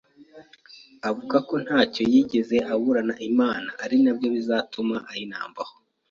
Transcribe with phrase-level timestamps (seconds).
[1.09, 5.75] avuga ko ntacyoa yigeze aburana Imana ari nabyo bizatuma ayinambaho.